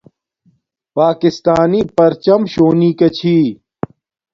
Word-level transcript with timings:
پاکستانی 0.95 1.81
پرچم 1.95 2.41
شونیکا 2.53 3.07
چھی 3.17 3.37